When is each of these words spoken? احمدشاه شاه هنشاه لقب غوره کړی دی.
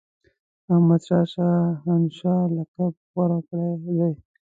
احمدشاه 0.73 1.25
شاه 1.33 1.59
هنشاه 1.85 2.43
لقب 2.55 2.93
غوره 3.11 3.39
کړی 3.47 3.71
دی. 3.83 4.11